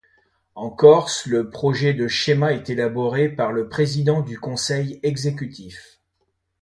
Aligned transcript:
En 0.55 0.71
Corse, 0.71 1.27
le 1.27 1.51
projet 1.51 1.93
de 1.93 2.07
schéma 2.07 2.53
est 2.53 2.71
élaboré 2.71 3.29
par 3.29 3.51
le 3.51 3.69
président 3.69 4.21
du 4.21 4.39
conseil 4.39 4.99
exécutif. 5.03 5.99